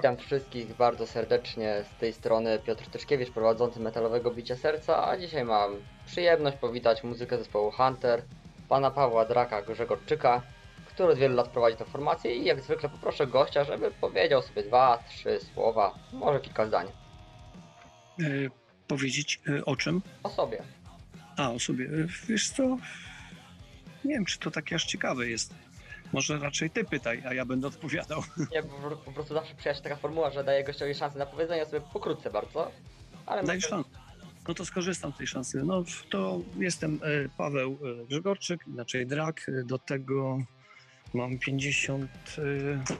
[0.00, 5.44] Witam wszystkich bardzo serdecznie z tej strony Piotr Tyszkiewicz, prowadzący metalowego bicia serca, a dzisiaj
[5.44, 5.76] mam
[6.06, 8.22] przyjemność powitać muzykę zespołu Hunter,
[8.68, 10.42] pana Pawła Draka Grzegorczyka,
[10.86, 14.62] który od wielu lat prowadzi tę formację i jak zwykle poproszę gościa, żeby powiedział sobie
[14.62, 16.86] dwa, trzy słowa, może kilka zdań
[18.20, 18.24] E,
[18.88, 20.02] powiedzieć e, o czym?
[20.22, 20.62] o sobie.
[21.36, 21.84] A, o sobie.
[21.84, 21.88] E,
[22.28, 22.62] Wiesz co?
[24.04, 25.54] Nie wiem, czy to takie aż ciekawe jest.
[26.12, 28.22] Może raczej ty pytaj, a ja będę odpowiadał.
[28.52, 31.66] Nie, po, po prostu zawsze przyjęła się taka formuła, że daje gościowi szansę na powiedzenie
[31.66, 32.70] sobie pokrótce bardzo,
[33.26, 33.90] ale Daj myślę- szansę.
[34.48, 35.62] No to skorzystam z tej szansy.
[35.64, 39.46] No to jestem e, Paweł e, Grzegorczyk, inaczej Drak.
[39.48, 40.38] E, Do tego
[41.14, 42.10] mam 50.
[42.38, 42.94] e,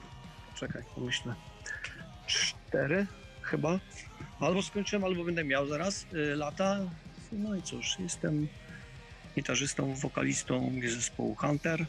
[0.55, 1.35] Czekaj, pomyślę.
[2.27, 3.07] 4
[3.41, 3.79] chyba.
[4.39, 6.79] Albo skończyłem, albo będę miał zaraz lata.
[7.31, 8.47] No i cóż, jestem
[9.35, 11.85] gitarzystą, wokalistą zespołu Hunter.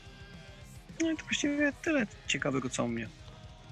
[1.00, 3.08] No i to właściwie tyle ciekawego co o mnie.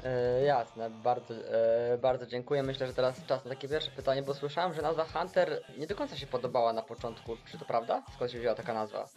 [0.05, 2.63] E, jasne, bardzo, e, bardzo dziękuję.
[2.63, 5.95] Myślę, że teraz czas na takie pierwsze pytanie, bo słyszałem, że nazwa Hunter nie do
[5.95, 7.37] końca się podobała na początku.
[7.51, 8.03] Czy to prawda?
[8.15, 9.09] Skąd się wzięła taka nazwa?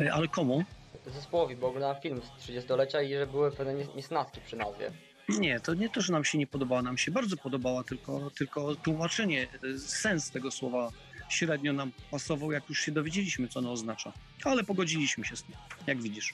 [0.00, 0.64] E, Ale komu?
[1.06, 4.90] Zespołowi, bo oglądałem film z 30-lecia i że były pewne nies- niesnaski przy nazwie.
[5.28, 8.74] Nie, to nie to, że nam się nie podobała, nam się bardzo podobała, tylko, tylko
[8.74, 10.90] tłumaczenie, e, sens tego słowa
[11.28, 14.12] średnio nam pasował, jak już się dowiedzieliśmy, co ono oznacza.
[14.44, 15.54] Ale pogodziliśmy się z tym,
[15.86, 16.32] jak widzisz.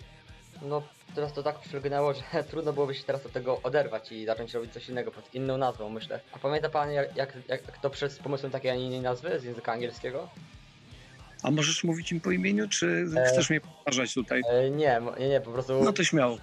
[0.62, 0.82] No,
[1.14, 4.72] teraz to tak przylgnęło, że trudno byłoby się teraz od tego oderwać i zacząć robić
[4.72, 6.20] coś innego pod inną nazwą, myślę.
[6.32, 9.40] A pamięta pan, jak, jak, jak to przed z pomysłem takiej, a nie innej nazwy
[9.40, 10.28] z języka angielskiego?
[11.42, 13.24] A możesz mówić im po imieniu, czy E.
[13.24, 14.42] chcesz mnie powtarzać tutaj?
[14.50, 15.84] E, nie, nie, nie, po prostu...
[15.84, 16.38] No to śmiało.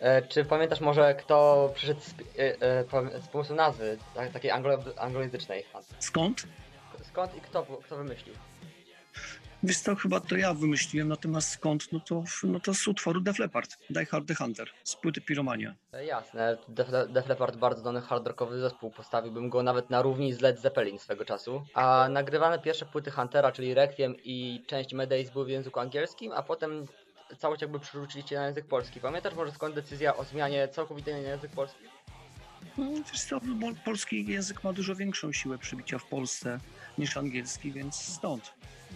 [0.00, 4.78] E, czy pamiętasz może, kto przyszedł z, e, e, z pomysłu nazwy, tak, takiej anglo,
[4.96, 5.64] anglojęzycznej?
[5.98, 6.46] Skąd?
[7.02, 8.34] Skąd i kto, kto wymyślił?
[9.62, 13.38] Wiesz co, chyba to ja wymyśliłem, natomiast skąd, no to, no to z utworu Def
[13.38, 15.74] Leppard, Die Hard the Hunter, z płyty Piromania.
[15.92, 20.32] E, jasne, Def, Def Leppard bardzo dany hard rockowy zespół, postawiłbym go nawet na równi
[20.32, 21.64] z Led Zeppelin swego czasu.
[21.74, 26.42] A nagrywane pierwsze płyty Huntera, czyli Requiem i część Medays były w języku angielskim, a
[26.42, 26.86] potem
[27.38, 29.00] całość jakby przerzuciliście na język polski.
[29.00, 31.84] Pamiętasz może skąd decyzja o zmianie całkowicie na język polski?
[32.78, 33.40] No, wiesz co,
[33.84, 36.58] polski język ma dużo większą siłę przybicia w Polsce
[36.98, 38.54] niż angielski, więc stąd.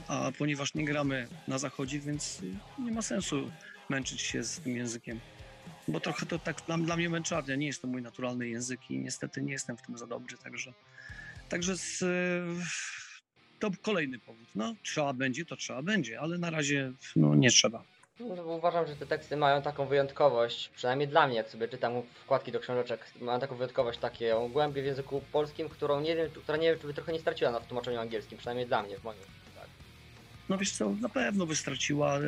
[0.08, 2.42] A ponieważ nie gramy na zachodzie, więc
[2.78, 3.50] nie ma sensu
[3.88, 5.20] męczyć się z tym językiem.
[5.88, 8.98] Bo trochę to tak dla, dla mnie męczarnia, nie jest to mój naturalny język i
[8.98, 10.72] niestety nie jestem w tym za dobry, także,
[11.48, 12.04] także z,
[13.58, 14.48] to kolejny powód.
[14.54, 17.84] No, trzeba będzie, to trzeba będzie, ale na razie no, nie trzeba.
[18.20, 21.92] No, uważam, że te teksty mają taką wyjątkowość, przynajmniej dla mnie, jak sobie czytam
[22.24, 26.58] wkładki do książeczek, mają taką wyjątkowość, taką głębię w języku polskim, którą nie wiem, która
[26.58, 29.18] nie wiem, czy by trochę nie straciła na tłumaczeniu angielskim, przynajmniej dla mnie, w moim.
[29.56, 29.66] Tak.
[30.48, 32.18] No wiesz co, na pewno by straciła,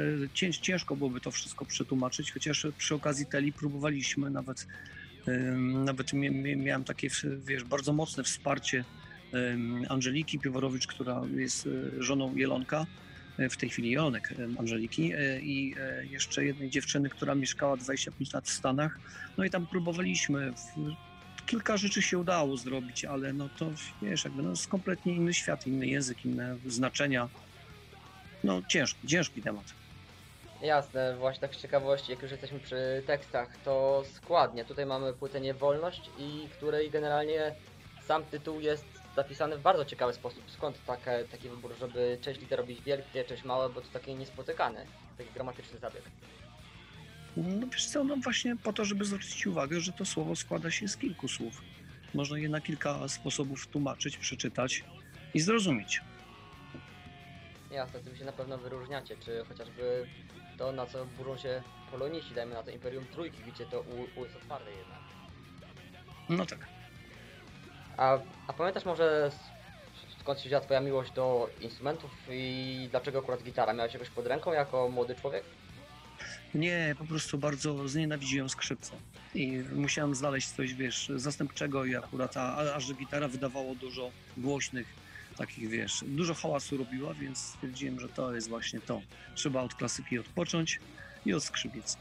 [0.63, 4.67] ciężko byłoby to wszystko przetłumaczyć, chociaż przy okazji Teli próbowaliśmy nawet,
[5.85, 7.09] nawet mia- mia- miałem takie,
[7.39, 8.85] wiesz, bardzo mocne wsparcie
[9.89, 12.87] Angeliki Piworowicz, która jest y, żoną Jelonka,
[13.39, 15.75] w tej chwili Jelonek ym, Angeliki y, i
[16.11, 18.99] jeszcze jednej dziewczyny, która mieszkała 25 lat w Stanach,
[19.37, 20.53] no i tam próbowaliśmy,
[21.47, 23.71] kilka rzeczy się udało zrobić, ale no to
[24.03, 27.29] wiesz, jakby no, jest kompletnie inny świat, inny język, inne znaczenia,
[28.45, 29.65] no ciężki, ciężki temat.
[30.63, 34.65] Jasne, właśnie tak z ciekawości, jak już jesteśmy przy tekstach, to składnie.
[34.65, 37.55] Tutaj mamy płytę Niewolność i której generalnie
[38.07, 40.51] sam tytuł jest zapisany w bardzo ciekawy sposób.
[40.51, 44.87] Skąd takie, taki wybór, żeby część liter robić wielkie, część małe, bo to takie niespotykane,
[45.19, 46.03] taki gramatyczny zabieg.
[47.37, 50.89] No wiesz co, no właśnie po to, żeby zwrócić uwagę, że to słowo składa się
[50.89, 51.63] z kilku słów.
[52.15, 54.85] Można je na kilka sposobów tłumaczyć, przeczytać
[55.35, 56.01] i zrozumieć.
[57.71, 60.07] Jasne, tym się na pewno wyróżniacie, czy chociażby
[60.59, 64.25] to, na co burzą się poloniści, dajmy na to Imperium Trójki, gdzie to U, U
[64.25, 65.01] jest otwarte jednak.
[66.29, 66.82] No tak.
[67.97, 69.31] A, a pamiętasz może
[70.21, 73.73] skąd się wzięła twoja miłość do instrumentów i dlaczego akurat gitara?
[73.73, 75.45] Miałeś jakoś pod ręką jako młody człowiek?
[76.55, 78.93] Nie, po prostu bardzo znienawidziłem skrzypce.
[79.35, 84.11] I musiałem znaleźć coś, wiesz, zastępczego i akurat, a, a, a że gitara wydawało dużo
[84.37, 84.87] głośnych,
[85.37, 89.01] takich, wiesz, dużo hałasu robiła, więc stwierdziłem, że to jest właśnie to.
[89.35, 90.81] Trzeba od klasyki odpocząć
[91.27, 91.97] i od skrzypiec.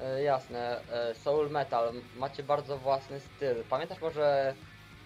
[0.00, 3.64] E, jasne, e, soul metal, macie bardzo własny styl.
[3.70, 4.54] Pamiętasz może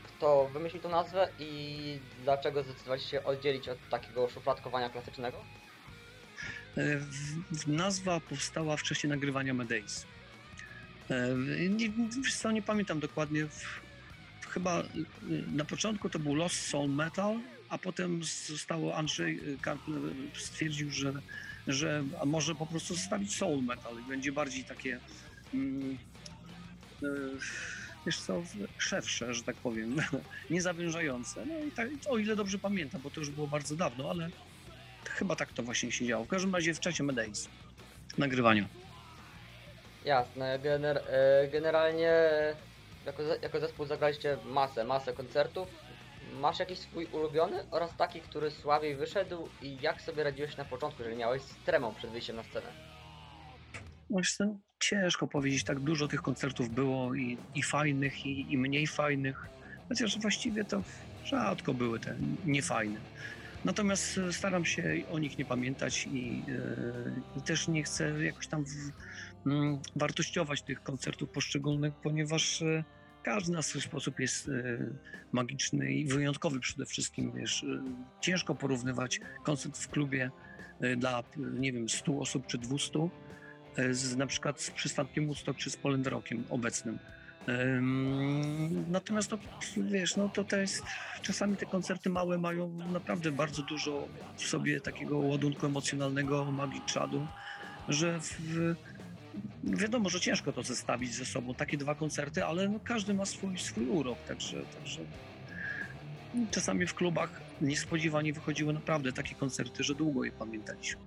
[0.04, 5.38] kto wymyślił tą nazwę i dlaczego zdecydowaliście się oddzielić od takiego szufladkowania klasycznego?
[6.76, 6.82] E,
[7.66, 10.06] Nazwa powstała w czasie nagrywania Medays.
[11.10, 11.34] E,
[11.68, 11.90] Nie,
[12.24, 13.46] wiesz co, nie pamiętam dokładnie.
[14.48, 14.82] Chyba
[15.52, 17.38] na początku to był Lost Soul Metal,
[17.68, 19.40] a potem zostało Andrzej
[20.34, 21.12] stwierdził, że,
[21.66, 24.98] że może po prostu zostawić Soul Metal i będzie bardziej takie
[25.54, 25.98] mm,
[28.06, 28.42] wiesz co,
[28.78, 29.96] szewsze, że tak powiem,
[30.50, 31.46] niezawężające.
[31.46, 34.28] No i tak, o ile dobrze pamiętam, bo to już było bardzo dawno, ale
[35.04, 36.24] chyba tak to właśnie się działo.
[36.24, 37.48] W każdym razie w czasie Medays,
[38.18, 38.68] nagrywania.
[40.04, 42.12] Jasne, gener, e, generalnie
[43.06, 45.68] jako, jako zespół zagraliście masę, masę koncertów.
[46.40, 51.02] Masz jakiś swój ulubiony oraz taki, który słabiej wyszedł i jak sobie radziłeś na początku,
[51.02, 52.66] jeżeli miałeś tremą przed wyjściem na scenę?
[54.36, 54.44] Co,
[54.80, 59.46] ciężko powiedzieć, tak dużo tych koncertów było i, i fajnych, i, i mniej fajnych,
[59.88, 60.82] chociaż właściwie to
[61.24, 62.16] rzadko były te
[62.46, 63.00] niefajne.
[63.64, 66.42] Natomiast e, staram się o nich nie pamiętać i,
[67.36, 68.70] i też nie chcę jakoś tam w,
[69.46, 72.84] mm, wartościować tych koncertów poszczególnych, ponieważ e,
[73.22, 74.52] każdy na swój sposób jest e,
[75.32, 77.32] magiczny i wyjątkowy przede wszystkim.
[77.32, 77.82] Wiesz, e,
[78.20, 80.30] ciężko porównywać koncert w klubie
[80.80, 83.08] e, dla, nie wiem, 100 osób czy 200
[83.76, 86.98] e, z, na przykład z przystankiem Woodstock czy z Poland Rockiem obecnym.
[87.48, 89.30] Ym, Natomiast
[89.76, 90.82] wiesz, no to, to jest,
[91.22, 97.26] czasami te koncerty małe mają naprawdę bardzo dużo w sobie takiego ładunku emocjonalnego, magii czadu,
[97.88, 98.74] że w,
[99.64, 103.58] wiadomo, że ciężko to zestawić ze sobą, takie dwa koncerty, ale no, każdy ma swój,
[103.58, 105.00] swój urok, także, także
[106.50, 111.00] czasami w klubach niespodziewanie wychodziły naprawdę takie koncerty, że długo je pamiętaliśmy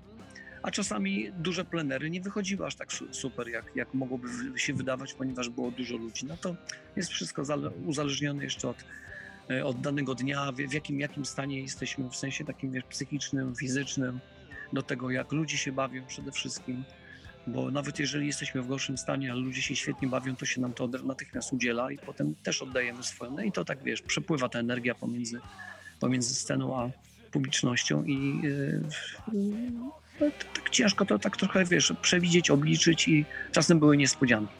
[0.63, 5.13] a czasami duże plenery nie wychodziły aż tak su- super, jak, jak mogłoby się wydawać,
[5.13, 6.25] ponieważ było dużo ludzi.
[6.25, 6.55] No to
[6.95, 8.85] jest wszystko zale- uzależnione jeszcze od,
[9.49, 14.19] e, od danego dnia, w jakim, jakim stanie jesteśmy, w sensie takim wiesz, psychicznym, fizycznym,
[14.73, 16.83] do tego jak ludzie się bawią przede wszystkim,
[17.47, 20.73] bo nawet jeżeli jesteśmy w gorszym stanie, ale ludzie się świetnie bawią, to się nam
[20.73, 23.31] to natychmiast udziela i potem też oddajemy swoje.
[23.31, 25.39] No i to tak wiesz, przepływa ta energia pomiędzy,
[25.99, 26.89] pomiędzy sceną a
[27.31, 28.41] publicznością i
[30.19, 34.53] yy, tak ciężko to tak trochę, wiesz, przewidzieć, obliczyć i czasem były niespodzianki.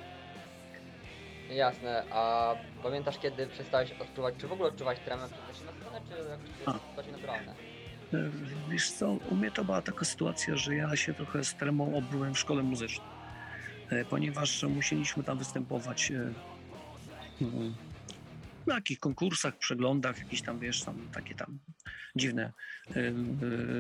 [1.50, 6.02] Jasne, a pamiętasz kiedy przestałeś odczuwać, czy w ogóle odczuwać tremę przed wyjściem na scenę,
[6.10, 7.54] czy jakoś to bardziej naturalne?
[8.14, 8.32] E,
[8.72, 12.34] Wiesz co, u mnie to była taka sytuacja, że ja się trochę z tremą obyłem
[12.34, 13.08] w szkole muzycznej,
[13.90, 16.34] e, ponieważ musieliśmy tam występować e,
[17.42, 17.76] mm,
[18.68, 21.60] na jakichś konkursach, przeglądach, jakieś tam, wiesz, tam takie tam
[22.16, 22.52] dziwne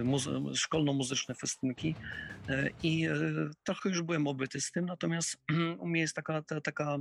[0.03, 1.95] muzy- szkolno-muzyczne festynki
[2.83, 3.07] i
[3.63, 5.37] trochę już byłem obyty z tym, natomiast
[5.79, 6.97] u mnie jest taka, ta, taka,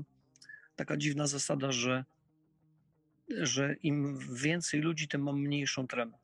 [0.76, 2.04] taka dziwna zasada, że,
[3.28, 6.21] że im więcej ludzi, tym mam mniejszą tremę.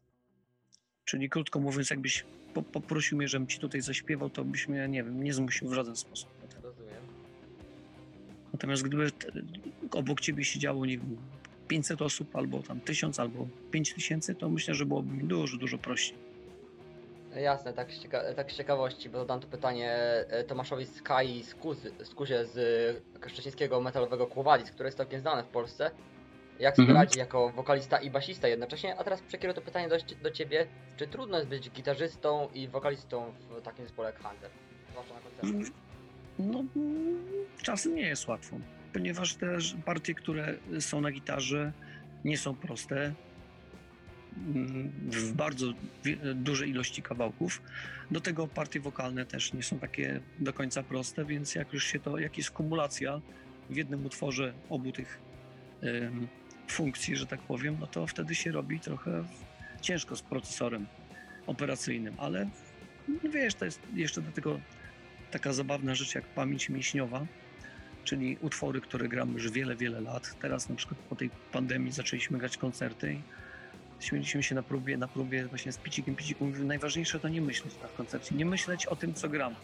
[1.08, 2.24] Czyli krótko mówiąc, jakbyś
[2.54, 5.74] po, poprosił mnie, żebym ci tutaj zaśpiewał, to byś mnie, nie wiem, nie zmusił w
[5.74, 6.28] żaden sposób.
[6.62, 7.02] Rozumiem.
[8.52, 9.10] Natomiast gdyby
[9.90, 11.16] obok ciebie siedziało, nie wiem,
[11.68, 16.18] 500 osób, albo tam 1000, albo 5000, to myślę, że byłoby mi dużo, dużo prościej.
[17.36, 19.92] Jasne, tak z, cieka- tak z ciekawości, bo zadam to pytanie
[20.28, 21.92] e, Tomaszowi Skai z, Kuzy,
[22.54, 25.90] z szczecińskiego metalowego Kłowadis, które jest całkiem znane w Polsce.
[26.60, 27.06] Jak sobie Mhm.
[27.06, 28.96] radzi jako wokalista i basista jednocześnie?
[28.96, 30.66] A teraz przekieruję to pytanie do, do ciebie.
[30.96, 34.50] Czy trudno jest być gitarzystą i wokalistą w takim zespole jak Hunter?
[34.90, 35.50] Zwłaszcza na koncertach.
[35.50, 35.72] Mm,
[36.38, 36.64] No,
[37.62, 38.56] czasem nie jest łatwo,
[38.92, 41.72] ponieważ te partie, które są na gitarze,
[42.24, 43.12] nie są proste.
[44.36, 45.66] mm, W bardzo
[46.34, 47.62] dużej ilości kawałków.
[48.10, 51.98] Do tego partie wokalne też nie są takie do końca proste, więc jak już się
[52.00, 53.20] to, jak jest kumulacja
[53.70, 55.18] w jednym utworze obu tych
[56.72, 59.24] funkcji, że tak powiem, no to wtedy się robi trochę
[59.80, 60.86] ciężko z procesorem
[61.46, 62.48] operacyjnym, ale
[63.08, 64.60] no wiesz, to jest jeszcze do tego
[65.30, 67.26] taka zabawna rzecz jak pamięć mięśniowa,
[68.04, 70.36] czyli utwory, które gramy już wiele, wiele lat.
[70.40, 73.22] Teraz na przykład po tej pandemii zaczęliśmy grać koncerty i
[74.00, 76.16] śmieliśmy się na próbie, na próbie właśnie z Picikiem.
[76.16, 79.54] Picik mówił, najważniejsze to nie myśleć na koncercie, nie myśleć o tym, co gram.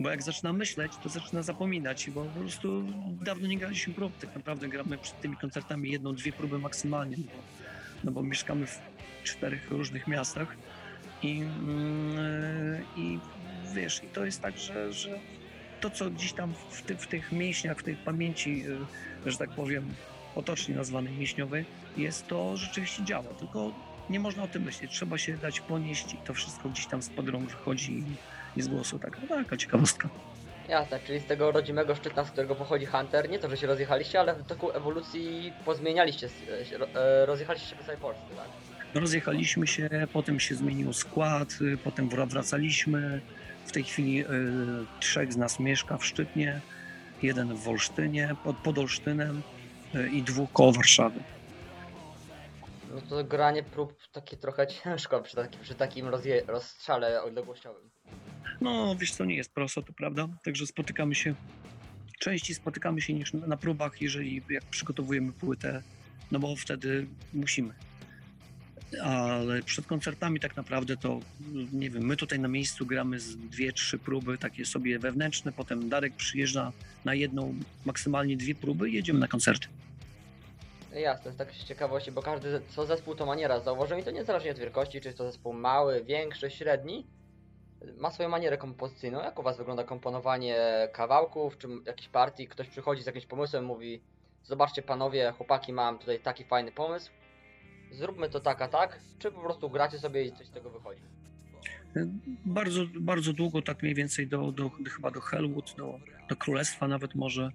[0.00, 2.84] Bo jak zaczyna myśleć, to zaczyna zapominać, bo po prostu
[3.22, 4.18] dawno nie graliśmy prób.
[4.18, 7.42] Tak naprawdę gramy przed tymi koncertami jedną, dwie próby maksymalnie, no bo,
[8.04, 8.80] no bo mieszkamy w
[9.24, 10.56] czterech różnych miastach
[11.22, 13.18] i, mm, i
[13.74, 15.18] wiesz, i to jest tak, że, że
[15.80, 18.64] to, co gdzieś tam w, ty, w tych mięśniach, w tej pamięci,
[19.26, 19.94] y, że tak powiem,
[20.34, 21.64] potocznie nazwanej mięśniowej,
[21.96, 23.34] jest to rzeczywiście działa.
[23.34, 23.72] Tylko
[24.10, 24.90] nie można o tym myśleć.
[24.90, 28.04] Trzeba się dać ponieść i to wszystko gdzieś tam spod rąk wychodzi
[28.56, 28.98] i, z głosu.
[28.98, 30.08] Tak, no, taka ciekawostka.
[30.68, 34.20] Jasne, czyli z tego rodzimego Szczytna, z którego pochodzi Hunter, nie to, że się rozjechaliście,
[34.20, 36.28] ale w toku ewolucji pozmienialiście,
[36.78, 38.46] ro- e, rozjechaliście się po całej Polsce, tak?
[39.02, 43.20] Rozjechaliśmy się, potem się zmienił skład, y, potem wra- wracaliśmy.
[43.66, 44.26] W tej chwili y,
[45.00, 46.60] trzech z nas mieszka w Szczytnie,
[47.22, 49.42] jeden w Olsztynie, pod, pod Olsztynem
[49.94, 51.20] y, i dwóch koło Warszawy.
[52.94, 57.90] No to granie prób takie trochę ciężko przy, taki, przy takim rozje, rozstrzale odległościowym.
[58.60, 60.28] No, wiesz co, nie jest prosto, to prawda.
[60.44, 61.34] Także spotykamy się
[62.20, 65.82] częściej spotykamy się niż na próbach, jeżeli jak przygotowujemy płytę,
[66.30, 67.74] no bo wtedy musimy.
[69.02, 71.20] Ale przed koncertami tak naprawdę to,
[71.72, 75.88] nie wiem, my tutaj na miejscu gramy z dwie, trzy próby, takie sobie wewnętrzne, potem
[75.88, 76.72] Darek przyjeżdża
[77.04, 79.68] na jedną, maksymalnie dwie próby i jedziemy na koncerty.
[80.92, 83.60] Jasne, tak z ciekawości, bo każdy co zespół to maniera.
[83.60, 87.06] Zauważyłem i to niezależnie od wielkości, czy jest to zespół mały, większy, średni,
[87.98, 89.22] ma swoją manierę kompozycyjną.
[89.22, 90.58] Jak u Was wygląda komponowanie
[90.92, 92.48] kawałków, czy jakiejś partii?
[92.48, 94.00] Ktoś przychodzi z jakimś pomysłem, mówi
[94.44, 97.10] zobaczcie panowie, chłopaki, mam tutaj taki fajny pomysł,
[97.90, 101.00] zróbmy to tak, a tak, czy po prostu gracie sobie i coś z tego wychodzi?
[102.44, 106.88] Bardzo, bardzo długo, tak mniej więcej do, do, do chyba do Hellwood, do, do Królestwa
[106.88, 107.50] nawet może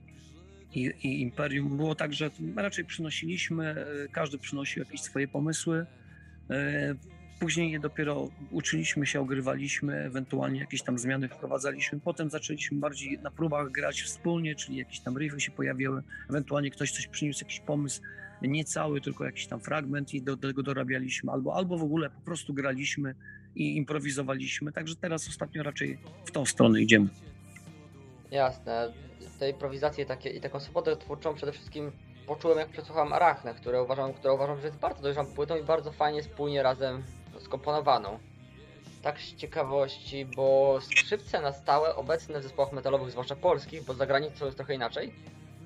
[0.73, 1.77] i, i Imperium.
[1.77, 5.85] Było tak, że raczej przynosiliśmy, e, każdy przynosił jakieś swoje pomysły.
[7.39, 11.99] Później je dopiero uczyliśmy się, ogrywaliśmy, ewentualnie jakieś tam zmiany wprowadzaliśmy.
[11.99, 16.91] Potem zaczęliśmy bardziej na próbach grać wspólnie, czyli jakieś tam riffy się pojawiały, ewentualnie ktoś
[16.91, 18.01] coś przyniósł, jakiś pomysł,
[18.41, 22.21] nie cały, tylko jakiś tam fragment i do tego dorabialiśmy, albo, albo w ogóle po
[22.21, 23.15] prostu graliśmy
[23.55, 24.71] i improwizowaliśmy.
[24.71, 27.07] Także teraz ostatnio raczej w tą stronę idziemy.
[28.31, 28.93] Jasne.
[29.39, 31.91] Te improwizacje takie i taką swobodę twórczą przede wszystkim
[32.27, 35.91] poczułem jak przesłuchałem Arachnę, które uważam, która uważam, że jest bardzo dojrzałą płytą i bardzo
[35.91, 37.03] fajnie spójnie razem
[37.39, 38.19] skomponowaną.
[39.01, 44.05] Tak z ciekawości, bo skrzypce na stałe obecne w zespołach metalowych, zwłaszcza polskich, bo za
[44.05, 45.13] granicą jest trochę inaczej,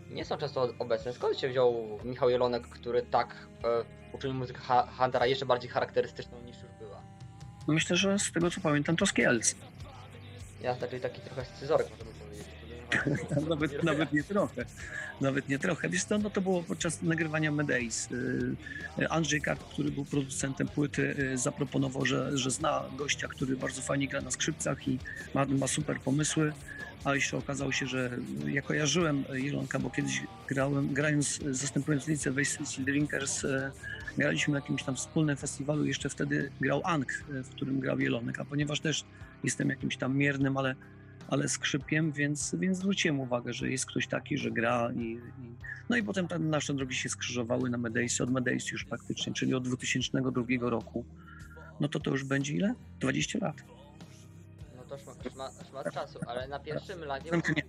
[0.10, 1.14] nie są często obecne.
[1.14, 3.68] Skąd się wziął Michał Jelonek, który tak e,
[4.14, 7.02] uczynił muzykę ha- Huntera jeszcze bardziej charakterystyczną niż już była?
[7.68, 9.56] Myślę, że z tego co pamiętam to z Kielc.
[10.62, 12.19] Jasne, czyli taki trochę scyzoryk możemy powiedzieć.
[13.50, 14.66] nawet, nawet nie trochę.
[15.22, 15.90] Nawet nie trochę.
[15.90, 18.10] Wiesz co, no to było podczas nagrywania Medeis.
[18.98, 23.82] Yy, Andrzej Kart, który był producentem płyty, yy, zaproponował, że, że zna gościa, który bardzo
[23.82, 25.00] fajnie gra na skrzypcach i
[25.34, 26.54] ma, ma super pomysły.
[27.04, 28.12] A jeszcze okazało się, że
[28.46, 33.72] ja kojarzyłem Jelonka, bo kiedyś grałem, grając, zastępując Licę Waste Drinkers, yy,
[34.18, 35.86] graliśmy na jakimś tam wspólnym festiwalu.
[35.86, 39.06] Jeszcze wtedy grał Ank, w którym grał Jelonek, a ponieważ też
[39.44, 40.76] jestem jakimś tam miernym, ale
[41.30, 45.20] ale skrzypiem, więc, więc zwróciłem uwagę, że jest ktoś taki, że gra i, i
[45.90, 49.54] no i potem tam nasze drogi się skrzyżowały na Medeisie, od Medeis już praktycznie, czyli
[49.54, 51.06] od 2002 roku.
[51.80, 52.74] No to to już będzie ile?
[53.00, 53.56] 20 lat.
[54.76, 54.98] No to
[55.30, 57.64] szmat, czasu, ale na pierwszym nie.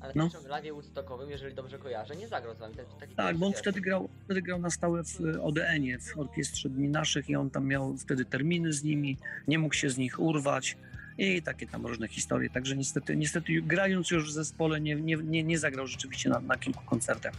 [0.00, 0.24] ale No.
[0.24, 2.74] na pierwszym live Woodstockowym, jeżeli dobrze kojarzę, nie zagrał z wami.
[2.74, 6.68] Taki, taki Tak, bo on wtedy grał, wtedy grał na stałe w ODN-ie, w Orkiestrze
[6.68, 9.18] Dni Naszych i on tam miał wtedy terminy z nimi,
[9.48, 10.76] nie mógł się z nich urwać
[11.18, 15.44] i takie tam różne historie, także niestety, niestety grając już w zespole nie, nie, nie,
[15.44, 17.32] nie zagrał rzeczywiście na, na kilku koncertach.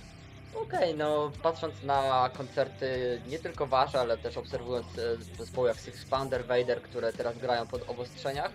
[0.56, 6.06] Okej, no patrząc na koncerty nie tylko wasze, ale też obserwując e, zespoły jak Six
[6.06, 8.52] Pounder, Vader, które teraz grają pod obostrzeniach,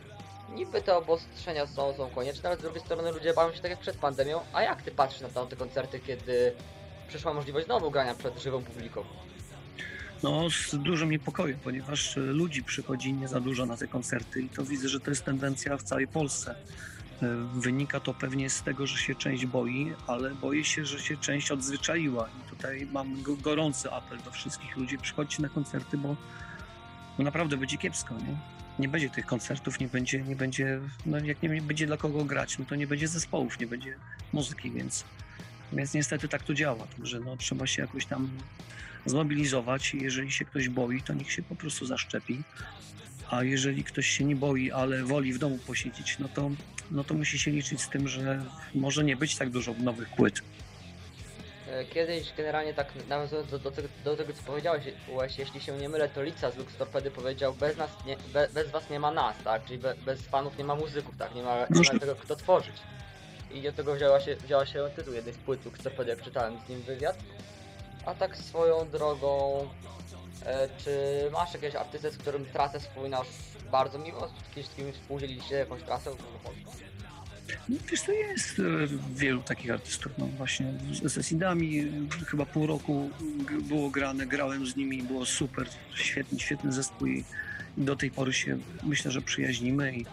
[0.55, 3.81] niby te obostrzenia są, są konieczne, ale z drugiej strony ludzie bawią się tak jak
[3.81, 6.53] przed pandemią, a jak ty patrzysz na tamte koncerty, kiedy
[7.09, 9.05] przyszła możliwość znowu grania przed żywą publiką?
[10.23, 14.49] No, z dużym niepokojem, ponieważ e, ludzi przychodzi nie za dużo na te koncerty i
[14.49, 16.55] to widzę, że to jest tendencja w całej Polsce.
[17.23, 21.17] E, Wynika to pewnie z tego, że się część boi, ale boję się, że się
[21.17, 22.29] część odzwyczaiła.
[22.29, 26.17] I tutaj mam go- gorący apel do wszystkich ludzi, przychodźcie na koncerty, bo,
[27.19, 28.37] bo naprawdę będzie kiepsko, nie?
[28.79, 32.59] Nie będzie tych koncertów, nie będzie, nie będzie, no jak nie będzie dla kogo grać,
[32.59, 33.95] no to nie będzie zespołów, nie będzie
[34.33, 35.05] muzyki, więc,
[35.73, 36.87] więc niestety tak to działa.
[36.97, 38.31] Także no, trzeba się jakoś tam
[39.09, 39.95] zmobilizować.
[39.95, 42.43] Jeżeli się ktoś boi, to niech się po prostu zaszczepi.
[43.31, 46.51] A jeżeli ktoś się nie boi, ale woli w domu posiedzieć, no to,
[46.91, 50.41] no to musi się liczyć z tym, że może nie być tak dużo nowych płyt.
[51.71, 55.73] E, Kiedyś generalnie tak nawiązując do, do, tego, do tego co powiedziałeś, Łeś, jeśli się
[55.79, 59.01] nie mylę, to Lica z Lux Torpedy powiedział bez nas nie, be, bez was nie
[59.01, 59.65] ma nas, tak?
[59.65, 61.35] Czyli be, bez fanów nie ma muzyków, tak?
[61.35, 62.77] Nie ma, nie ma tego kto tworzyć.
[63.55, 66.55] I od tego wzięła się, wzięła się tytuł jednej z płyt Lux Torpedy, jak czytałem
[66.67, 67.19] z nim wywiad.
[68.07, 69.69] A tak swoją drogą,
[70.47, 70.91] e, czy
[71.33, 73.27] masz jakiegoś artystę, z którym trasę wspominasz
[73.73, 74.29] bardzo miło?
[74.29, 76.11] Z kimś, współdzieliliście jakąś trasę?
[77.69, 78.63] No, wiesz, to jest e,
[79.15, 83.11] wielu takich artystów, no właśnie z, z Acidami e, chyba pół roku
[83.63, 87.25] było grane, grałem z nimi, było super, świetny, świetny zespół i
[87.77, 90.05] do tej pory się myślę, że przyjaźnimy i,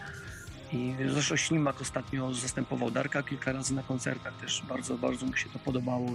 [0.72, 5.48] i zresztą Ślimak ostatnio zastępował Darka kilka razy na koncertach, też bardzo, bardzo mi się
[5.48, 6.12] to podobało.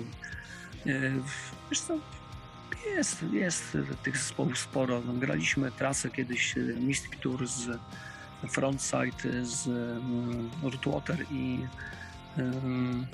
[0.86, 1.12] E,
[1.70, 1.98] wiesz co,
[2.86, 5.02] jest, jest tych zespołów sporo.
[5.06, 7.70] No, graliśmy trasę kiedyś e, Mystic Tour z
[8.50, 11.60] Frontside z um, Rootwater i
[12.38, 13.06] um,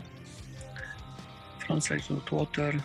[1.59, 2.79] Frontside Rootwater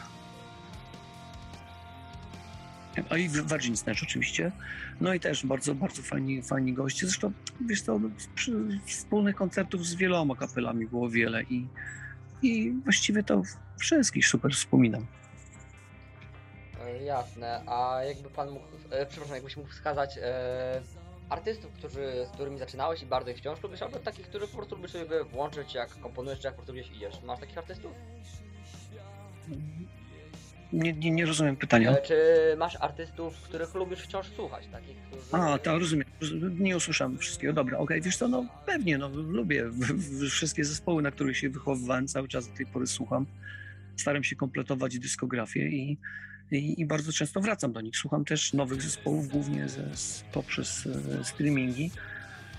[3.11, 4.53] a i Virgin Snatch oczywiście.
[5.01, 7.07] No i też bardzo, bardzo fajni, fajni goście.
[7.07, 8.09] Zresztą, wiesz co, no,
[8.87, 11.67] wspólnych koncertów z wieloma kapelami było wiele i
[12.43, 13.43] i właściwie to
[13.83, 15.07] wszystkich super wspominam.
[16.85, 20.83] E, Jasne, a jakby pan mógł, e, przepraszam, jakbyś mógł wskazać e,
[21.29, 24.77] artystów, którzy, z którymi zaczynałeś i bardzo ich wciąż lubisz, albo takich, których po prostu
[24.77, 27.23] lubisz sobie włączyć, jak komponujesz, czy jak po prostu gdzieś idziesz.
[27.23, 27.93] Masz takich artystów?
[30.73, 31.91] Nie, nie, nie rozumiem pytania.
[31.91, 32.17] E, czy
[32.59, 35.23] masz artystów, których lubisz wciąż słuchać, takich, którzy...
[35.33, 36.09] A, to rozumiem.
[36.59, 37.53] Nie usłyszałem wszystkiego.
[37.53, 39.71] Dobra, okej, wiesz co, no pewnie, no lubię
[40.31, 43.27] wszystkie zespoły, na których się wychowywałem, cały czas do tej pory słucham.
[43.97, 45.99] Staram się kompletować dyskografię i,
[46.51, 47.97] i, i bardzo często wracam do nich.
[47.97, 50.89] Słucham też nowych zespołów, głównie ze, z, poprzez
[51.21, 51.91] e, streamingi.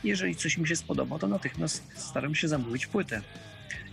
[0.03, 3.21] Jeżeli coś mi się spodoba, to natychmiast staram się zamówić płytę.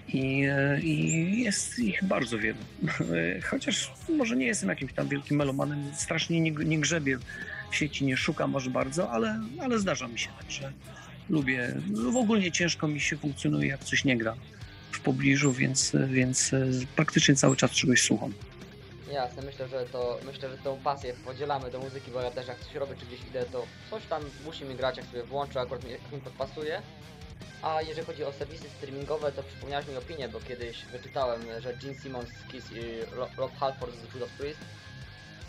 [0.09, 2.59] I, e, I jest ich bardzo wielu.
[3.51, 7.19] Chociaż może nie jestem jakimś tam wielkim melomanem, strasznie nie, nie grzebię
[7.71, 10.73] w sieci, nie szukam aż bardzo, ale, ale zdarza mi się, także
[11.29, 11.75] lubię.
[11.91, 14.37] No, w ogóle ciężko mi się funkcjonuje, jak coś nie gra
[15.01, 16.67] pobliżu, więc, więc e,
[16.97, 18.33] praktycznie cały czas czegoś słucham.
[19.13, 22.61] Jasne, myślę, że to, myślę, że tą pasję podzielamy do muzyki, bo ja też jak
[22.61, 25.85] coś robię, czy gdzieś idę, to coś tam musi mi grać, jak sobie włączę, akurat
[25.85, 26.83] mi, jak mi podpasuje.
[27.63, 31.95] A jeżeli chodzi o serwisy streamingowe, to przypomniałeś mi opinię, bo kiedyś wyczytałem, że Gene
[32.03, 34.59] Simmons z Kiss i Ro- Rob Halford z Judas Priest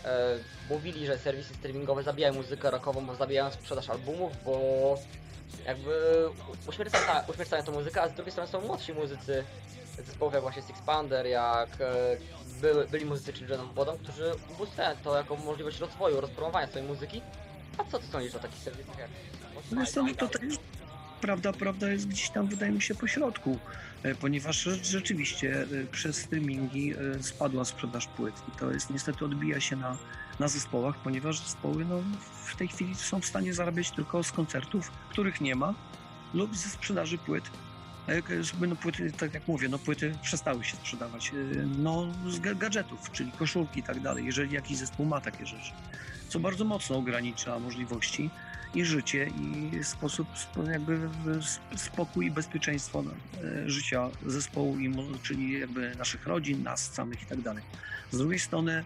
[0.04, 0.38] e,
[0.70, 4.98] mówili, że serwisy streamingowe zabijają muzykę rockową, bo zabijają sprzedaż albumów, bo
[5.66, 6.24] jakby
[6.68, 9.44] uśmiercają, ta, uśmiercają tą muzykę, a z drugiej strony są młodsi muzycy
[10.06, 11.68] zespołów jak właśnie Six Pounder, jak
[12.60, 17.22] były, byli muzycy Children of Bodom, którzy ubóstwiają to jako możliwość rozwoju, rozpromowania swojej muzyki.
[17.78, 19.10] A co ty sądzisz o takich serwisach jak
[19.72, 19.84] no
[20.18, 20.42] to tak,
[21.22, 23.58] prawda, prawda jest gdzieś tam, wydaje mi się, po środku,
[24.02, 29.24] e, ponieważ rze- rzeczywiście e, przez streamingi e, spadła sprzedaż płyt i to jest niestety
[29.24, 29.96] odbija się na,
[30.40, 32.02] na zespołach, ponieważ zespoły no,
[32.44, 35.74] w tej chwili są w stanie zarabiać tylko z koncertów, których nie ma,
[36.34, 37.44] lub ze sprzedaży płyt.
[38.68, 41.32] No płyty, tak jak mówię, no płyty przestały się sprzedawać.
[41.78, 45.72] No z ga- gadżetów, czyli koszulki i tak dalej, jeżeli jakiś zespół ma takie rzeczy,
[46.28, 48.30] co bardzo mocno ogranicza możliwości
[48.74, 50.98] i życie i sposób, spo- jakby
[51.76, 53.04] spokój i bezpieczeństwo
[53.44, 54.76] e, życia zespołu,
[55.22, 57.64] czyli jakby naszych rodzin, nas samych i tak dalej.
[58.10, 58.84] Z drugiej strony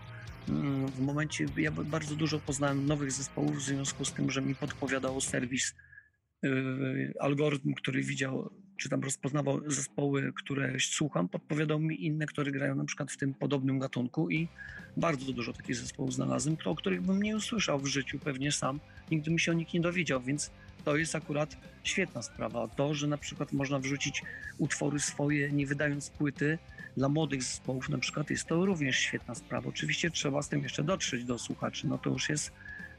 [0.48, 4.54] mm, w momencie, ja bardzo dużo poznałem nowych zespołów w związku z tym, że mi
[4.54, 5.74] podpowiadał serwis
[6.44, 12.74] y, algorytm, który widział, czy tam rozpoznawał zespoły, które słucham, podpowiadał mi inne, które grają
[12.74, 14.48] na przykład w tym podobnym gatunku i
[14.96, 19.30] bardzo dużo takich zespołów znalazłem, o których bym nie usłyszał w życiu pewnie sam, nigdy
[19.30, 20.50] mi się o nich nie dowiedział, więc
[20.84, 22.68] to jest akurat świetna sprawa.
[22.68, 24.22] To, że na przykład można wrzucić
[24.58, 26.58] utwory swoje, nie wydając płyty,
[26.96, 29.68] dla młodych zespołów na przykład jest to również świetna sprawa.
[29.68, 32.52] Oczywiście trzeba z tym jeszcze dotrzeć do słuchaczy, no to już jest,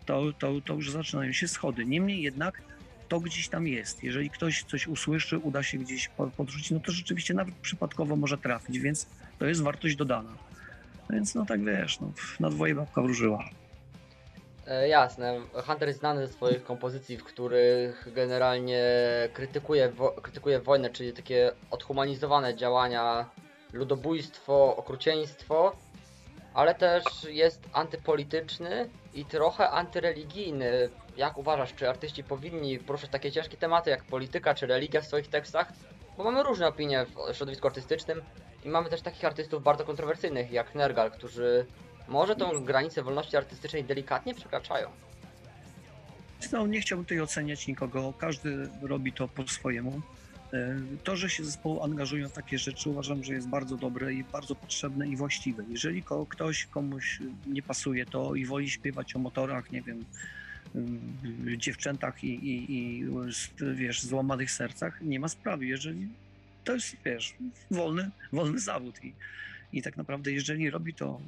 [0.05, 1.85] to, to, to już zaczynają się schody.
[1.85, 2.61] Niemniej jednak
[3.07, 4.03] to gdzieś tam jest.
[4.03, 8.37] Jeżeli ktoś coś usłyszy, uda się gdzieś po- podrzucić, no to rzeczywiście nawet przypadkowo może
[8.37, 9.07] trafić, więc
[9.39, 10.29] to jest wartość dodana.
[11.09, 13.49] Więc no tak wiesz, no, na dwoje babka wróżyła.
[14.67, 15.39] E, jasne.
[15.65, 18.83] Hunter jest znany ze swoich kompozycji, w których generalnie
[19.33, 23.29] krytykuje, wo- krytykuje wojnę, czyli takie odhumanizowane działania,
[23.73, 25.75] ludobójstwo, okrucieństwo,
[26.57, 30.89] ale też jest antypolityczny i trochę antyreligijny.
[31.17, 35.27] Jak uważasz, czy artyści powinni poruszać takie ciężkie tematy jak polityka czy religia w swoich
[35.27, 35.73] tekstach?
[36.17, 38.21] Bo mamy różne opinie w środowisku artystycznym
[38.65, 41.65] i mamy też takich artystów bardzo kontrowersyjnych jak Nergal, którzy
[42.07, 44.89] może tą granicę wolności artystycznej delikatnie przekraczają.
[46.51, 50.01] No, nie chciałbym tutaj oceniać nikogo, każdy robi to po swojemu.
[50.53, 54.23] E, To, że się zespoły angażują w takie rzeczy, uważam, że jest bardzo dobre i
[54.23, 55.63] bardzo potrzebne i właściwe.
[55.69, 60.05] Jeżeli ktoś komuś nie pasuje to i woli śpiewać o motorach, nie wiem,
[60.75, 60.99] ym,
[61.57, 63.05] dziewczętach i, i, i
[63.75, 65.65] wiesz, złamanych sercach, nie ma sprawy.
[65.65, 66.07] Jeżeli
[66.63, 67.35] to jest, wiesz,
[67.71, 69.13] wolny, wolny zawód i,
[69.73, 71.21] i tak naprawdę, jeżeli robi to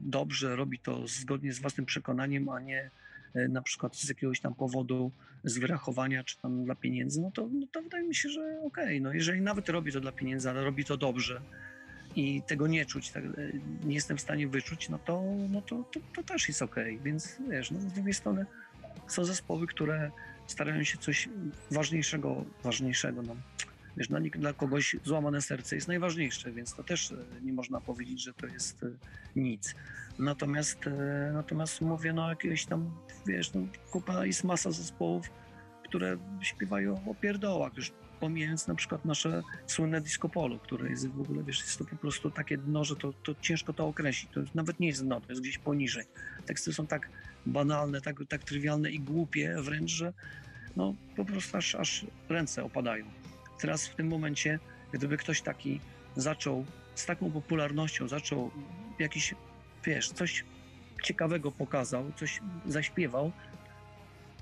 [0.00, 2.90] dobrze, robi to zgodnie z własnym przekonaniem, a nie
[3.48, 5.12] na przykład z jakiegoś tam powodu,
[5.44, 9.00] z wyrachowania czy tam dla pieniędzy, no to, no to wydaje mi się, że okej,
[9.00, 11.40] no jeżeli nawet robi to dla pieniędzy, ale robi to dobrze
[12.16, 13.28] i tego nie czuć, tak, e,
[13.84, 17.36] nie jestem w stanie wyczuć, no to, no to, to, to też jest okej, więc
[17.50, 18.46] wiesz, no z drugiej strony
[19.08, 20.10] są zespoły, które
[20.46, 21.28] starają się coś
[21.70, 23.36] ważniejszego, ważniejszego, no
[23.96, 27.80] wiesz, dla, nik- dla kogoś złamane serce jest najważniejsze, więc to też e, nie można
[27.80, 28.86] powiedzieć, że to jest e,
[29.36, 29.74] nic.
[30.18, 32.90] Natomiast, e, natomiast mówię, no jakieś tam,
[33.26, 35.30] wiesz, no, kupa jest masa zespołów,
[35.84, 41.20] które śpiewają o pierdołach, już pomijając na przykład nasze słynne disco polo, które jest w
[41.20, 44.40] ogóle, wiesz, jest to po prostu takie dno, że to, to ciężko to określić, to
[44.54, 46.04] nawet nie jest dno, to jest gdzieś poniżej.
[46.46, 47.08] Teksty są tak
[47.46, 50.12] banalne, tak, tak trywialne i głupie wręcz, że
[50.76, 53.06] no po prostu aż, aż ręce opadają.
[53.60, 54.58] Teraz w tym momencie,
[54.92, 55.80] gdyby ktoś taki
[56.16, 56.64] zaczął
[56.94, 58.50] z taką popularnością, zaczął
[58.98, 59.34] jakiś,
[59.84, 60.44] wiesz, coś
[61.02, 63.32] ciekawego pokazał, coś zaśpiewał,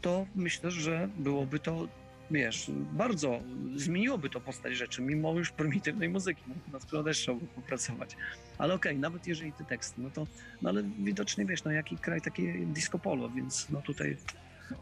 [0.00, 1.88] to myślę, że byłoby to,
[2.30, 3.40] wiesz, bardzo
[3.76, 8.16] zmieniłoby to postać rzeczy, mimo już prymitywnej muzyki, no, nad którą też trzeba popracować.
[8.58, 10.26] Ale okej, nawet jeżeli te teksty, no to,
[10.62, 14.16] no ale widocznie wiesz, no jaki kraj, takie disco polo, więc no tutaj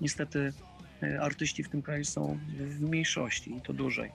[0.01, 0.53] niestety
[1.21, 4.11] artyści w tym kraju są w mniejszości i to dużej.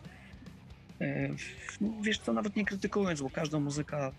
[1.02, 1.30] E,
[2.02, 4.12] Wiesz co, nawet nie krytykując, bo każda muzyka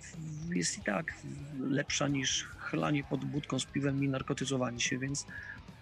[0.50, 1.14] jest i tak
[1.60, 5.26] lepsza niż chlanie pod budką z piwem i narkotyzowanie się, więc,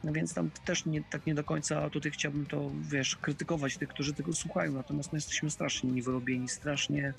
[0.04, 4.14] więc tam też nie, tak nie do końca tutaj chciałbym to, wiesz, krytykować tych, którzy
[4.14, 7.14] tego słuchają, natomiast my jesteśmy strasznie niewyrobieni, strasznie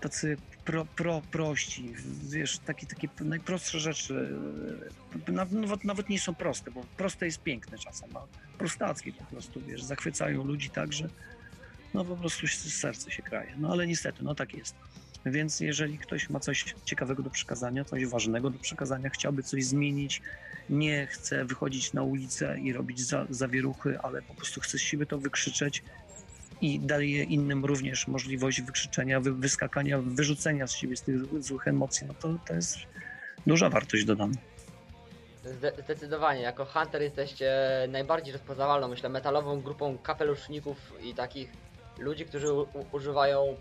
[0.00, 1.94] tacy pro, pro, prości,
[2.30, 4.38] wiesz, takie, takie najprostsze rzeczy,
[5.28, 8.22] e, nawet, nawet nie są proste, bo proste jest piękne czasem, a
[8.58, 11.08] prostackie po prostu, wiesz, zachwycają ludzi tak, że
[11.94, 13.54] no po prostu serce się kraje.
[13.58, 14.74] No ale niestety, no tak jest.
[15.26, 20.22] Więc jeżeli ktoś ma coś ciekawego do przekazania, coś ważnego do przekazania, chciałby coś zmienić,
[20.70, 25.06] nie chce wychodzić na ulicę i robić za, zawieruchy, ale po prostu chce z siebie
[25.06, 25.82] to wykrzyczeć
[26.60, 32.06] i daje innym również możliwość wykrzyczenia, wy, wyskakania, wyrzucenia z siebie z tych złych emocji,
[32.06, 32.78] no to, to jest
[33.46, 34.34] duża wartość dodana.
[35.44, 37.52] Zde zdecydowanie, jako Hunter jesteście
[37.88, 41.52] najbardziej rozpoznawalną, myślę, metalową grupą kapeluszników i takich
[41.98, 42.46] ludzi, którzy
[42.92, 43.56] używają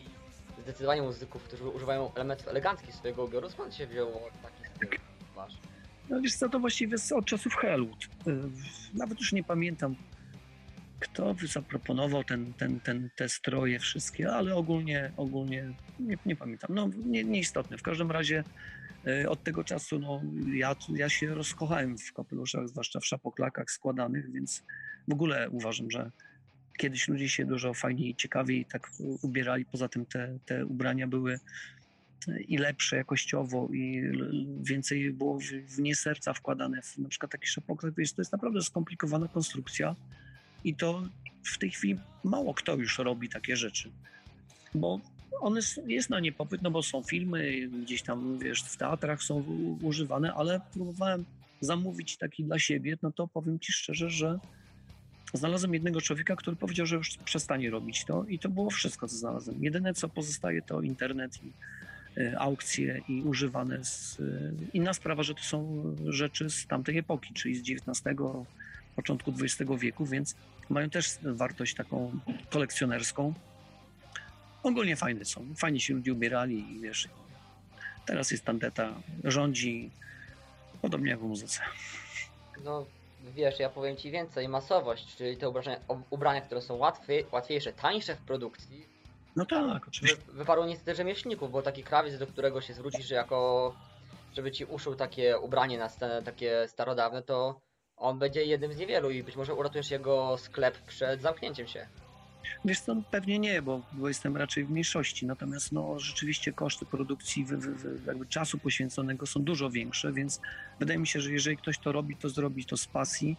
[0.63, 3.49] zdecydowanie muzyków, którzy używają elementów eleganckich swojego ubioru.
[3.49, 4.99] Skąd się wzięło taki styl
[5.35, 5.57] wasz?
[6.09, 8.03] No wiesz co, to właściwie od czasów Hellwood.
[8.03, 8.07] Y,
[8.93, 9.95] nawet już nie pamiętam,
[10.99, 16.75] kto zaproponował ten, ten, ten, te stroje wszystkie, ale ogólnie, ogólnie nie, nie pamiętam.
[16.75, 17.77] No nie, nieistotne.
[17.77, 18.43] W każdym razie
[19.07, 20.21] y, od tego czasu no,
[20.53, 24.63] ja, ja się rozkochałem w kapeluszach, zwłaszcza w szapoklakach składanych, więc
[25.07, 26.11] w ogóle uważam, że
[26.77, 29.65] kiedyś ludzie się dużo fajniej i ciekawiej tak ubierali.
[29.65, 31.39] Poza tym te, te ubrania były
[32.47, 34.11] i lepsze jakościowo i
[34.61, 36.81] więcej było w, w nie serca wkładane.
[36.81, 39.95] W, na przykład taki szapoklak to jest, to jest naprawdę skomplikowana konstrukcja
[40.63, 41.03] i to
[41.43, 43.91] w tej chwili mało kto już robi takie rzeczy,
[44.75, 44.99] bo
[45.39, 49.43] one jest na nie popyt, no bo są filmy, gdzieś tam wiesz, w teatrach są
[49.81, 51.25] używane, ale próbowałem
[51.61, 54.39] zamówić taki dla siebie, no to powiem ci szczerze, że
[55.33, 59.15] znalazłem jednego człowieka, który powiedział, że już przestanie robić to i to było wszystko, co
[59.15, 59.63] znalazłem.
[59.63, 61.51] Jedyne, co pozostaje, to internet i
[62.19, 64.21] y, aukcje i używane z...
[64.73, 68.17] Inna sprawa, że to są rzeczy z tamtej epoki, czyli z XIX,
[68.97, 70.35] początku XX wieku, więc
[70.69, 73.33] mają też wartość taką kolekcjonerską.
[74.63, 75.45] Ogólnie fajne są.
[75.57, 77.09] Fajnie się ludzie ubierali i wiesz,
[78.05, 79.91] teraz jest tandeta, rządzi,
[80.81, 81.61] podobnie jak w muzyce.
[82.63, 82.85] No,
[83.35, 85.79] wiesz, ja powiem ci więcej, masowość, czyli te ubrania,
[86.09, 88.85] ubrania które są łatwiej, łatwiejsze, tańsze w produkcji.
[89.35, 90.17] No tak, oczywiście.
[90.27, 93.75] Wy, wyparło niestety rzemieślników, bo taki krawiec, do którego się zwrócisz jako,
[94.35, 97.59] żeby ci uszył takie ubranie na scenę, takie starodawne, to
[97.97, 101.87] on będzie jednym z niewielu i być może uratujesz jego sklep przed zamknięciem się.
[102.65, 107.45] Wiesz co, pewnie nie, bo, bo jestem raczej w mniejszości, natomiast no, rzeczywiście koszty produkcji,
[107.45, 110.41] w, w, jakby czasu poświęconego są dużo większe, więc
[110.79, 113.37] wydaje mi się, że jeżeli ktoś to robi, to zrobi to z pasji,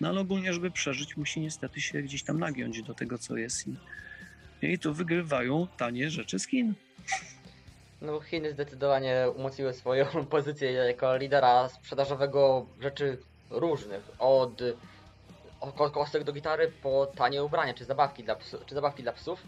[0.00, 3.68] no ale ogólnie, żeby przeżyć, musi niestety się gdzieś tam nagiąć do tego, co jest
[3.68, 3.76] i,
[4.62, 6.74] i tu wygrywają tanie rzeczy z Chin.
[8.02, 13.18] No Chiny zdecydowanie umocniły swoją pozycję jako lidera sprzedażowego rzeczy
[13.50, 14.62] różnych, od
[15.92, 19.42] kostek do gitary po tanie ubrania, czy zabawki dla, psu, czy zabawki dla psów.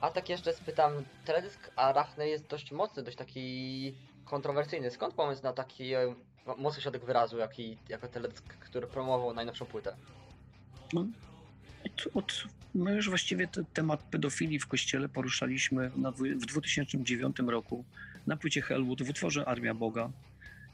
[0.00, 0.92] A tak jeszcze spytam,
[1.24, 4.90] teledysk Arachne jest dość mocny, dość taki kontrowersyjny.
[4.90, 6.14] Skąd pomysł na taki e,
[6.58, 9.96] mocny środek wyrazu, jaki, jako teledysk, który promował najnowszą płytę?
[10.92, 11.06] No,
[11.84, 17.84] od, od, my już właściwie te, temat pedofilii w kościele poruszaliśmy na, w 2009 roku
[18.26, 20.10] na płycie Hellwood w utworze Armia Boga.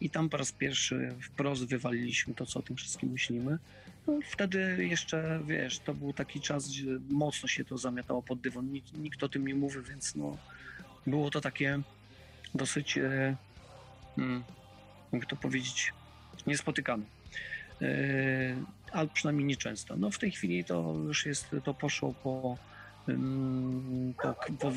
[0.01, 3.59] I tam po raz pierwszy wprost wywaliliśmy to, co o tym wszystkim myślimy.
[4.07, 8.73] No, wtedy jeszcze, wiesz, to był taki czas, gdzie mocno się to zamiatało pod dywan.
[8.73, 10.37] Nikt, nikt o tym nie mówi, więc no,
[11.07, 11.81] było to takie
[12.55, 13.37] dosyć, e,
[14.17, 14.45] hmm,
[15.13, 15.93] jak to powiedzieć,
[16.47, 17.05] niespotykane.
[17.83, 17.87] E,
[18.93, 19.97] ale przynajmniej nieczęsto.
[19.97, 22.59] No w tej chwili to już jest, to poszło po,
[24.23, 24.71] po, po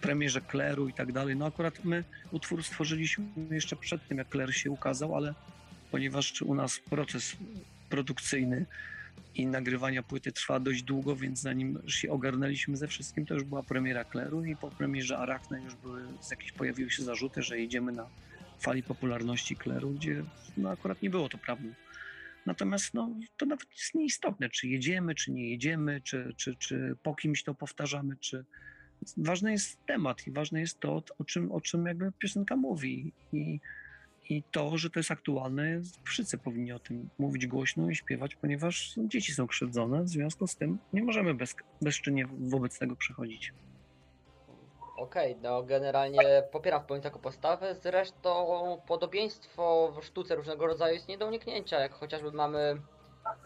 [0.00, 1.36] premierze Kleru i tak dalej.
[1.36, 5.34] No akurat my utwór stworzyliśmy jeszcze przed tym, jak Kler się ukazał, ale
[5.90, 7.36] ponieważ u nas proces
[7.88, 8.66] produkcyjny
[9.34, 13.62] i nagrywania płyty trwa dość długo, więc zanim się ogarnęliśmy ze wszystkim, to już była
[13.62, 18.06] premiera Kleru i po premierze Arachne już były, jakieś pojawiły się zarzuty, że jedziemy na
[18.60, 20.24] fali popularności Kleru, gdzie
[20.56, 21.68] no akurat nie było to prawdą.
[22.46, 27.14] Natomiast no, to nawet jest nieistotne, czy jedziemy, czy nie jedziemy, czy, czy, czy po
[27.14, 28.44] kimś to powtarzamy, czy,
[29.16, 33.12] ważny jest temat i ważne jest to, o czym, o czym jakby piosenka mówi.
[33.32, 33.60] I,
[34.30, 38.94] I to, że to jest aktualne, wszyscy powinni o tym mówić głośno i śpiewać, ponieważ
[38.98, 43.52] dzieci są krzywdzone, w związku z tym nie możemy bez, bezczynnie wobec tego przechodzić.
[44.98, 48.46] Okej, no generalnie popieram w pełni taką postawę, zresztą
[48.86, 52.82] podobieństwo w sztuce różnego rodzaju jest nie do uniknięcia, jak chociażby mamy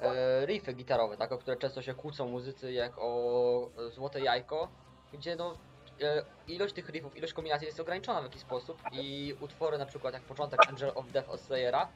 [0.01, 4.69] e, riffy gitarowe, tak, o które często się kłócą muzycy, jak o Złote Jajko,
[5.13, 5.55] gdzie no
[6.03, 10.15] e, ilość tych riffów, ilość kombinacji jest ograniczona w jakiś sposób i utwory na przykład
[10.15, 11.89] jak początek Angel of Death od Slayera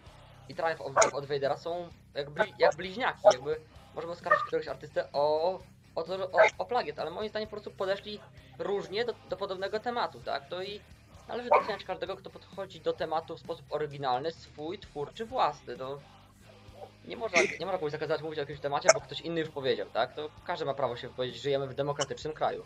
[0.48, 3.60] i Triumph of Death od Vadera są jak, bli, jak bliźniaki, jakby
[3.94, 5.58] możemy oskarżyć któregoś artystę o,
[5.94, 8.20] o, to, o, o plagiat, ale moim zdaniem po prostu podeszli
[8.58, 10.48] różnie do, do podobnego tematu, tak?
[10.48, 10.80] To i
[11.28, 15.76] należy doceniać każdego, kto podchodzi do tematu w sposób oryginalny, swój, twórczy, własny.
[15.76, 16.00] To
[17.04, 19.86] nie można, nie można komuś zakazać mówić o jakimś temacie, bo ktoś inny już powiedział,
[19.92, 20.14] tak?
[20.14, 22.64] To każdy ma prawo się wypowiedzieć, żyjemy w demokratycznym kraju.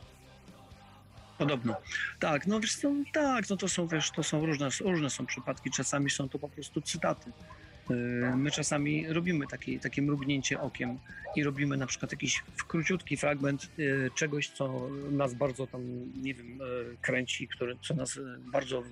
[1.41, 1.77] Podobno.
[2.19, 5.71] Tak, no wiesz co, tak, no to są, wiesz, to są różne, różne są przypadki,
[5.71, 7.33] czasami są to po prostu cytaty.
[7.91, 7.97] Yy,
[8.37, 10.99] My czasami robimy takie, takie mrugnięcie okiem
[11.37, 15.83] i robimy na przykład jakiś króciutki fragment yy, czegoś, co nas bardzo tam,
[16.23, 18.19] nie wiem, yy, kręci, które, co nas
[18.53, 18.83] bardzo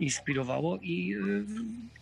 [0.00, 1.16] inspirowało i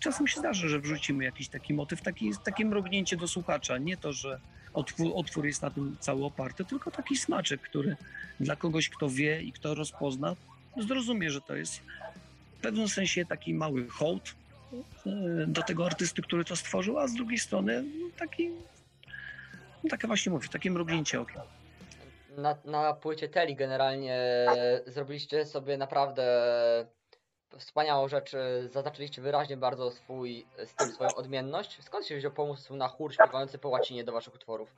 [0.00, 3.78] czasem się zdarza, że wrzucimy jakiś taki motyw, taki, takie mrugnięcie do słuchacza.
[3.78, 4.40] Nie to, że
[4.76, 7.96] otwór, otwór jest na tym cały oparty, tylko taki smaczek, który
[8.40, 10.36] dla kogoś, kto wie i kto rozpozna,
[10.76, 11.80] zrozumie, że to jest
[12.58, 14.34] w pewnym sensie taki mały hołd
[15.06, 17.84] e, do tego artysty, który to stworzył, a z drugiej strony
[18.18, 18.48] taki,
[19.84, 21.40] no, takie właśnie mówię, takie mrugnięcie okiem.
[22.36, 24.46] Na, na płycie Teli generalnie
[24.86, 26.24] zrobiliście sobie naprawdę
[27.58, 31.82] wspaniałą rzecz, e, zaznaczyliście wyraźnie bardzo swój styl, swoją odmienność.
[31.84, 34.68] Skąd się wziął pomysł na chór śpiewający po łacinie do waszych utworów?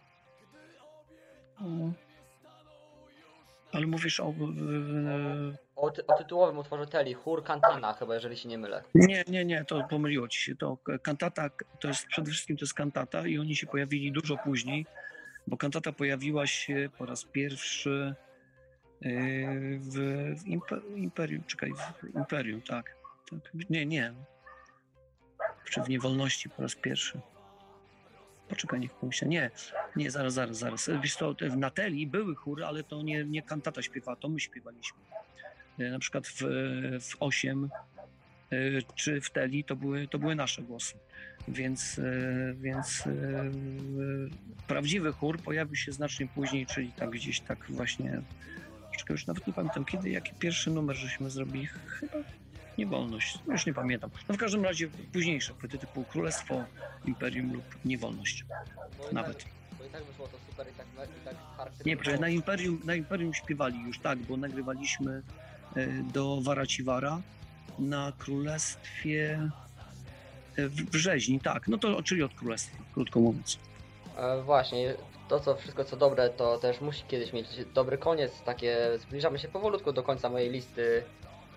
[3.72, 4.28] Ale mówisz o...
[4.28, 8.85] e, O, ty, o tytułowym utworze Teli, chór Cantana chyba, jeżeli się nie mylę.
[8.94, 10.57] Nie, nie, nie, to pomyliło ci się.
[10.57, 11.50] To kantata,
[11.81, 14.87] to jest przede wszystkim to jest kantata i oni się pojawili dużo później,
[15.46, 18.14] bo kantata pojawiła się po raz pierwszy
[19.00, 19.94] w,
[20.37, 22.96] w impe- Imperium, czekaj, w Imperium, tak.
[23.30, 23.40] tak.
[23.70, 24.12] Nie, nie.
[25.70, 27.20] Czy w niewolności po raz pierwszy.
[28.48, 29.28] Poczekaj, niech pomyślę.
[29.28, 29.50] Nie,
[29.96, 30.90] nie, zaraz, zaraz, zaraz.
[31.02, 34.98] Wiesz w Nateli były chóry, ale to nie, nie kantata śpiewała, to my śpiewaliśmy.
[35.78, 36.40] Yy, Na przykład w,
[37.00, 37.68] w 8
[38.52, 40.94] y, czy w Teli, to były, to były nasze głosy.
[41.48, 42.00] Więc,
[42.54, 43.04] więc
[44.66, 48.22] prawdziwy chór pojawił się znacznie później, czyli tak gdzieś tak właśnie,
[48.98, 52.18] czekaj, już nawet nie pamiętam kiedy, jaki pierwszy numer żeśmy zrobili, chyba
[52.78, 54.11] Niewolność, już nie pamiętam.
[54.28, 56.64] No w każdym razie późniejsze płyty typu Królestwo,
[57.04, 58.44] Imperium lub Niewolność
[58.98, 59.38] Bo nawet.
[59.38, 60.87] Tak, bo i tak wyszło to super i tak,
[61.22, 61.87] i tak.
[61.87, 65.22] Nie, proszę, na Imperium, na Imperium śpiewali już tak, bo nagrywaliśmy
[65.76, 67.20] y, do Waraciwara
[67.78, 69.50] na Królestwie
[70.58, 73.58] y, w w Rzeźni, tak, no to czyli od Królestwa, krótko mówiąc.
[74.16, 74.94] E, właśnie,
[75.29, 78.43] to co wszystko co dobre, to też musi kiedyś mieć dobry koniec.
[78.43, 81.03] Takie zbliżamy się powolutku do końca mojej listy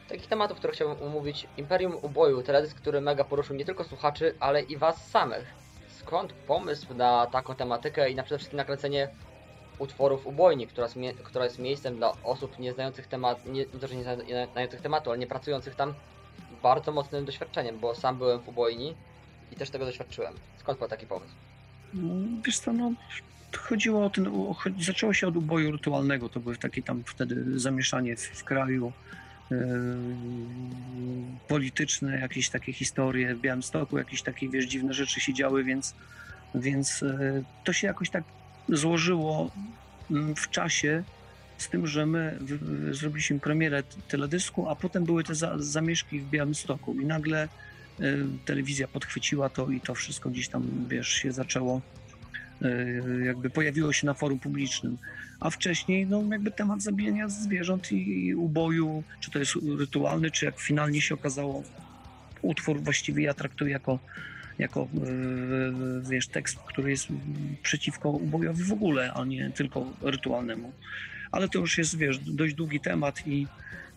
[0.09, 1.47] takich tematów, które chciałbym omówić.
[1.57, 5.53] Imperium Uboju, teledysk, który mega poruszył nie tylko słuchaczy, ale i was samych.
[5.87, 9.09] Skąd pomysł na taką tematykę i na przede wszystkim nakręcenie
[9.79, 10.87] utworów ubojni, która
[11.23, 13.65] która jest miejscem dla osób nie znających temat, nie,
[14.25, 15.93] nie znających tematu, ale nie pracujących tam
[16.63, 18.95] bardzo mocnym doświadczeniem, bo sam byłem w ubojni
[19.51, 20.33] i też tego doświadczyłem.
[20.57, 21.33] Skąd był taki pomysł?
[21.93, 22.91] Mm, Wiesz co, no,
[23.57, 24.31] chodziło o ten,
[24.79, 28.91] zaczęło się od uboju rytualnego, to były takie tam wtedy zamieszanie w, w kraju,
[29.51, 29.57] yy,
[31.47, 35.95] polityczne, jakieś takie historie, w Białymstoku jakieś takie, wiesz, dziwne rzeczy się działy, więc,
[36.55, 38.23] więc yy, to się jakoś tak
[38.69, 39.51] złożyło
[40.11, 41.03] mm, w czasie
[41.61, 42.39] z tym, że my
[42.91, 46.93] zrobiliśmy premierę teledysku, a potem były te za, zamieszki w Białymstoku.
[46.93, 47.47] I nagle
[47.99, 51.81] y, telewizja podchwyciła to i to wszystko gdzieś tam, wiesz, się zaczęło,
[53.25, 54.97] jakby pojawiło się na forum publicznym.
[55.39, 60.45] A wcześniej, no jakby temat zabijania zwierząt i, i uboju, czy to jest rytualny, czy
[60.45, 61.63] jak finalnie się okazało,
[62.41, 63.99] utwór właściwie ja traktuję jako,
[64.59, 67.07] jako y, wiesz, tekst, który jest
[67.63, 70.71] przeciwko ubojowi w ogóle, a nie tylko rytualnemu.
[71.31, 73.47] Ale to już jest, wiesz, dość długi temat i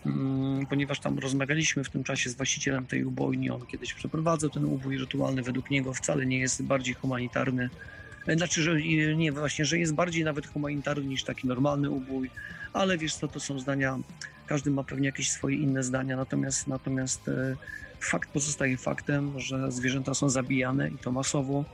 [0.07, 4.65] Mm, ponieważ tam rozmawialiśmy w tym czasie z właścicielem tej ubojni, on kiedyś przeprowadzał ten
[4.65, 7.71] ubój rytualny, według niego wcale nie jest bardziej humanitarny.
[8.29, 8.83] Znaczy, że
[9.17, 12.31] nie, właśnie, że jest bardziej nawet humanitarny niż taki normalny ubój,
[12.73, 13.99] ale wiesz co, to są zdania,
[14.47, 17.57] każdy ma pewnie jakieś swoje inne zdania, natomiast, natomiast e,
[18.01, 21.65] fakt pozostaje faktem, że zwierzęta są zabijane i to masowo.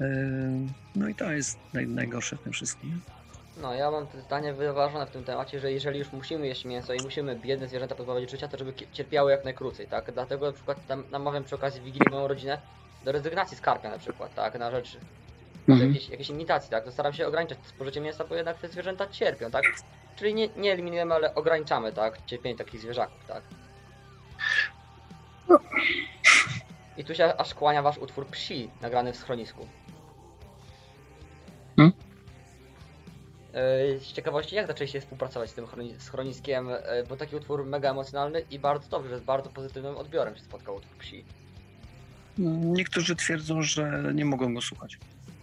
[0.00, 0.06] E,
[0.96, 3.00] No i to jest naj, najgorsze w tym wszystkim.
[3.62, 7.02] No, ja mam zdanie wyważone w tym temacie, że jeżeli już musimy jeść mięso i
[7.02, 10.12] musimy biedne zwierzęta pozbawić życia, to żeby cierpiały jak najkrócej, tak?
[10.12, 12.58] Dlatego na przykład tam namawiam przy okazji Wigilii moją rodzinę
[13.04, 14.58] do rezygnacji z karpia na przykład, tak?
[14.58, 14.96] Na rzecz
[15.72, 15.92] Mhm.
[15.92, 16.84] jakiejś, jakiejś imitacji, tak?
[16.84, 19.64] To staram się ograniczać spożycie mięsa, bo jednak te zwierzęta cierpią, tak?
[20.16, 22.26] Czyli nie, nie eliminujemy, ale ograniczamy, tak?
[22.26, 23.42] Cierpienie takich zwierzaków, tak?
[26.96, 29.66] I tu się aż kłania wasz utwór Psi, nagrany w schronisku.
[31.76, 31.92] Hmm?
[34.00, 36.68] Z ciekawości, jak zaczęliście współpracować z tym chroni- schroniskiem,
[37.08, 40.76] bo taki utwór mega emocjonalny i bardzo dobrze, że z bardzo pozytywnym odbiorem się spotkał
[40.76, 41.24] utwór Psi.
[42.62, 44.98] Niektórzy twierdzą, że nie mogą go słuchać.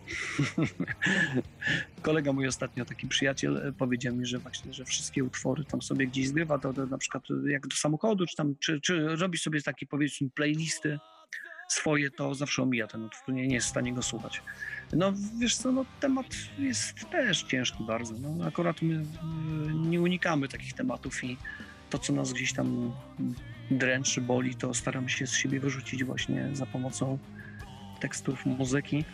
[2.01, 6.07] Kolega mój ostatnio, taki przyjaciel, e, powiedział mi, że właśnie, że wszystkie utwory tam sobie
[6.07, 9.61] gdzieś zgrywa, to, to na przykład jak do samochodu, czy tam, czy, czy robi sobie
[9.61, 10.99] takie powiedzmy playlisty
[11.67, 14.41] swoje, to zawsze omija ten utwór, nie, nie jest w stanie go słuchać.
[14.93, 16.25] No wiesz co, no temat
[16.59, 18.13] jest też ciężki bardzo.
[18.19, 19.03] No, akurat my y,
[19.73, 21.37] nie unikamy takich tematów i
[21.89, 22.91] to, co nas gdzieś tam
[23.71, 27.19] dręczy, boli, to staramy się z siebie wyrzucić właśnie za pomocą
[27.99, 29.05] tekstów, muzyki.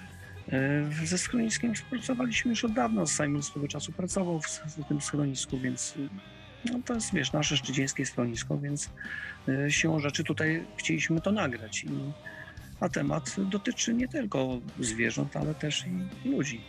[0.52, 3.06] E, Ze schroniskiem współpracowaliśmy już od dawna.
[3.06, 6.10] Simon swego czasu pracował w, w tym schronisku, więc y,
[6.72, 8.90] no to jest, wiesz, nasze szczecińskie schronisko, więc
[9.48, 11.84] y, siłą rzeczy tutaj chcieliśmy to nagrać.
[11.84, 11.90] I,
[12.80, 15.86] a temat dotyczy nie tylko zwierząt, ale też
[16.26, 16.62] i ludzi.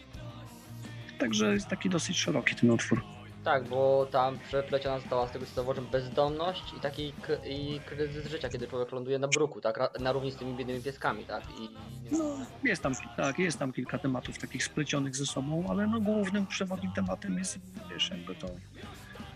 [1.19, 3.14] Także jest taki dosyć szeroki ten utwór.
[3.45, 8.27] Tak, bo tam przepleciona została z tego co zauważyłem bezdomność i taki k- i kryzys
[8.27, 9.77] życia, kiedy człowiek ląduje na bruku, tak?
[9.77, 11.43] Ra- Na równi z tymi biednymi pieskami, tak?
[11.61, 11.71] I
[12.19, 12.25] No,
[12.65, 16.93] jest tam, tak, jest tam kilka tematów takich splecionych ze sobą, ale no głównym przewodnim
[16.93, 17.59] tematem jest,
[17.91, 18.47] wiesz, jakby to,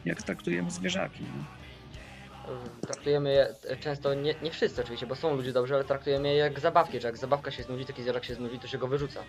[0.05, 1.25] jak traktujemy zwierzaki.
[1.25, 2.55] no.
[2.55, 6.29] y, traktujemy je e, często, nie, nie wszyscy oczywiście, bo są ludzie dobrzy, ale traktujemy
[6.29, 8.88] je jak zabawki, że jak zabawka się znudzi, taki zwierzak się znudzi, to się go
[8.88, 9.21] wyrzuca.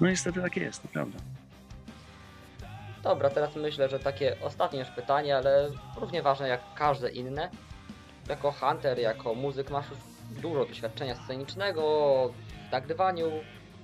[0.00, 1.18] No niestety tak jest, to prawda.
[3.04, 7.50] Dobra, teraz myślę, że takie ostatnie już pytanie, ale równie ważne jak każde inne.
[8.28, 9.98] Jako hunter, jako muzyk masz już
[10.42, 11.82] dużo doświadczenia scenicznego
[12.68, 13.26] w nagrywaniu,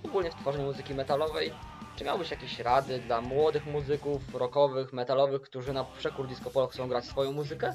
[0.05, 1.53] ogólnie w tworzeniu muzyki metalowej.
[1.97, 6.89] Czy miałbyś jakieś rady dla młodych muzyków, rockowych, metalowych, którzy na przekór disco polo chcą
[6.89, 7.75] grać swoją muzykę?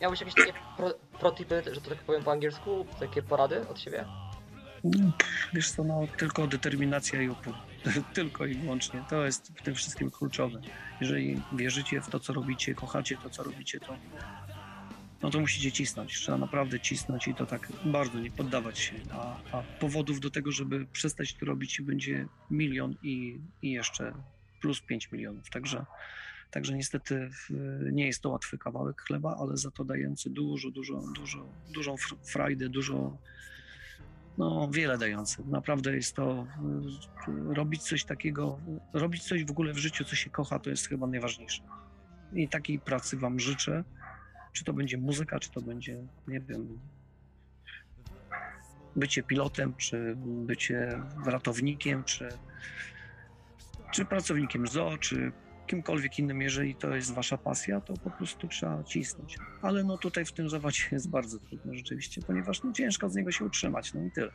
[0.00, 4.04] Miałbyś jakieś takie pro, protipy, że to tak powiem po angielsku, takie porady od siebie?
[5.54, 7.54] Wiesz co, no tylko determinacja i upór.
[8.14, 9.04] tylko i wyłącznie.
[9.10, 10.60] To jest w tym wszystkim kluczowe.
[11.00, 13.96] Jeżeli wierzycie w to, co robicie, kochacie to, co robicie, to
[15.22, 16.14] no to musicie cisnąć.
[16.14, 18.92] Trzeba naprawdę cisnąć i to tak bardzo nie poddawać się.
[19.10, 24.12] A, a powodów do tego, żeby przestać to robić będzie milion i, i jeszcze
[24.60, 25.50] plus 5 milionów.
[25.50, 25.84] Także,
[26.50, 27.30] także niestety
[27.92, 32.16] nie jest to łatwy kawałek chleba, ale za to dający dużo, dużo, dużo, dużą fr-
[32.24, 33.18] frajdę, dużo
[34.38, 35.42] no, wiele dający.
[35.46, 36.46] Naprawdę jest to
[37.28, 38.58] y, robić coś takiego,
[38.92, 41.62] robić coś w ogóle w życiu, co się kocha, to jest chyba najważniejsze.
[42.32, 43.84] I takiej pracy Wam życzę.
[44.52, 45.96] Czy to będzie muzyka, czy to będzie,
[46.28, 46.78] nie wiem,
[48.96, 52.28] bycie pilotem, czy bycie ratownikiem, czy,
[53.92, 55.32] czy pracownikiem zoo, czy
[55.66, 59.38] kimkolwiek innym, jeżeli to jest wasza pasja, to po prostu trzeba cisnąć.
[59.62, 63.32] Ale no tutaj w tym zawodzie jest bardzo trudno rzeczywiście, ponieważ no ciężko z niego
[63.32, 64.30] się utrzymać, no i tyle.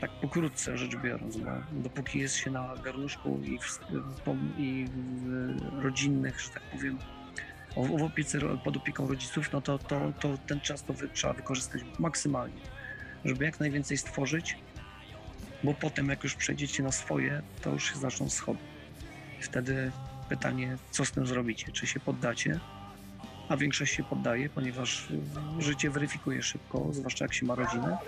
[0.00, 3.80] Tak pokrótce rzecz biorąc, bo dopóki jest się na garnuszku i w,
[4.58, 6.98] i w rodzinnych, że tak powiem,
[7.76, 11.82] w, opiece, pod opieką rodziców, no to, to, to ten czas to wy, trzeba wykorzystać
[11.98, 12.62] maksymalnie,
[13.24, 14.56] żeby jak najwięcej stworzyć,
[15.64, 18.58] bo potem jak już przejdziecie na swoje, to już się zaczną schody.
[19.40, 19.92] Wtedy
[20.28, 21.72] pytanie, co z tym zrobicie?
[21.72, 22.60] Czy się poddacie?
[23.48, 25.08] A większość się poddaje, ponieważ
[25.58, 27.98] życie weryfikuje szybko, zwłaszcza jak się ma rodzinę.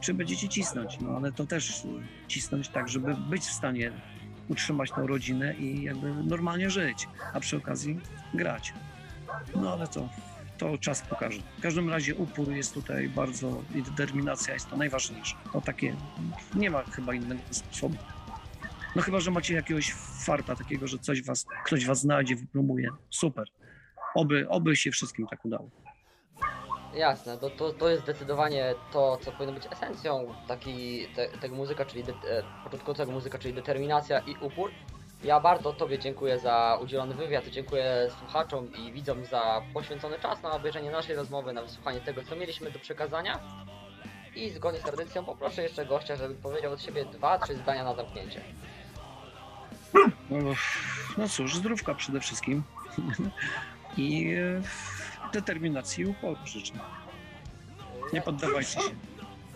[0.00, 1.00] Czy będziecie cisnąć?
[1.00, 1.82] No ale to też
[2.28, 3.92] cisnąć tak, żeby być w stanie
[4.48, 8.00] utrzymać tą rodzinę i jakby normalnie żyć, a przy okazji
[8.34, 8.72] grać.
[9.56, 10.08] No ale to,
[10.58, 11.40] to czas pokaże.
[11.58, 15.36] W każdym razie upór jest tutaj bardzo i determinacja jest to najważniejsze.
[15.52, 15.96] To takie,
[16.54, 17.96] nie ma chyba innego sposobu.
[18.96, 19.92] No chyba, że macie jakiegoś
[20.26, 22.88] farta takiego, że coś was, ktoś was znajdzie, wypromuje.
[23.10, 23.44] Super.
[24.14, 25.70] Oby, oby się wszystkim tak udało.
[26.94, 31.84] Jasne, to, to, to jest zdecydowanie to, co powinno być esencją takiej te, tego muzyka,
[31.84, 32.12] czyli de,
[33.02, 34.70] e, muzyka, czyli determinacja i upór.
[35.24, 40.50] Ja bardzo Tobie dziękuję za udzielony wywiad, dziękuję słuchaczom i widzom za poświęcony czas na
[40.50, 43.40] obejrzenie naszej rozmowy, na wysłuchanie tego, co mieliśmy do przekazania.
[44.36, 47.94] I zgodnie z tradycją poproszę jeszcze gościa, żeby powiedział od siebie dwa, trzy zdania na
[47.94, 48.40] zamknięcie.
[50.30, 50.38] No,
[51.18, 52.62] no cóż, zdrówka przede wszystkim.
[53.96, 54.34] I
[55.32, 56.72] determinacji i uporu życzę.
[58.12, 58.90] Nie poddawajcie się.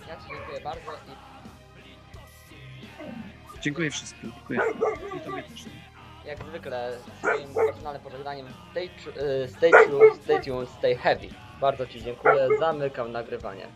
[0.08, 1.32] Ja Ci dziękuję bardzo i
[3.60, 4.32] Dziękuję wszystkim.
[4.34, 4.60] Dziękuję.
[5.16, 5.64] I tobie też.
[6.26, 11.28] jak zwykle swoim personalnym pożegnaniem stay, y, stay true, stay tuned, stay heavy.
[11.60, 13.66] Bardzo Ci dziękuję, zamykam nagrywanie.